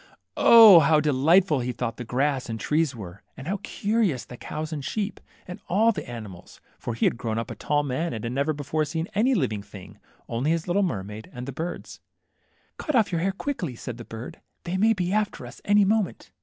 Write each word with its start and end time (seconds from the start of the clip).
0! 0.35 0.79
how 0.79 0.99
delight 0.99 1.45
ful 1.45 1.59
he 1.59 1.71
thought 1.71 1.97
the 1.97 2.03
grass 2.03 2.49
and 2.49 2.59
trees 2.59 2.95
were, 2.95 3.21
and 3.37 3.45
how 3.47 3.57
cu 3.57 3.97
rious 4.01 4.25
the 4.25 4.35
cows 4.35 4.73
and 4.73 4.83
sheep, 4.83 5.19
and 5.47 5.61
all 5.69 5.91
the 5.91 6.09
animals 6.09 6.59
\ 6.69 6.79
for 6.79 6.95
he 6.95 7.05
had 7.05 7.19
grown 7.19 7.37
up 7.37 7.49
to 7.49 7.53
a 7.53 7.55
tall 7.55 7.83
man, 7.83 8.11
and 8.11 8.23
had 8.23 8.33
never 8.33 8.51
before 8.51 8.83
seen 8.83 9.07
any 9.13 9.35
living 9.35 9.61
thing, 9.61 9.99
only 10.27 10.49
his 10.49 10.65
httle 10.65 10.83
mermaid 10.83 11.29
and 11.31 11.45
the 11.45 11.51
birds. 11.51 11.99
THE 11.99 12.01
MERMAID. 12.01 12.77
15 12.77 12.77
Cut 12.87 12.95
off 12.95 13.11
your 13.11 13.21
hair 13.21 13.31
quickly," 13.31 13.75
said 13.75 13.97
the 13.97 14.03
bird, 14.05 14.41
they 14.63 14.75
may 14.75 14.95
he 14.97 15.13
after 15.13 15.45
us 15.45 15.61
any 15.65 15.85
moment." 15.85 16.31